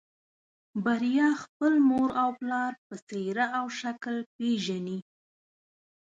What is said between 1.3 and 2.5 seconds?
خپل پلار او